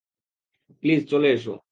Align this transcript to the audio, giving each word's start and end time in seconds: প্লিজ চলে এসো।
প্লিজ 0.83 1.01
চলে 1.11 1.27
এসো। 1.31 1.53